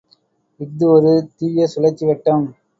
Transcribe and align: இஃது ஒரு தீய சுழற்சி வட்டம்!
இஃது 0.59 0.85
ஒரு 0.89 1.13
தீய 1.37 1.67
சுழற்சி 1.67 2.05
வட்டம்! 2.05 2.45